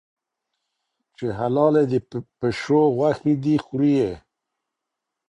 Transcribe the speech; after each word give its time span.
چي 1.15 1.25
حلالي 1.39 1.83
د 2.11 2.13
پشو 2.37 2.81
غوښي 2.95 3.33
دي 3.43 3.55
خوری 3.65 3.93
یې 4.01 4.13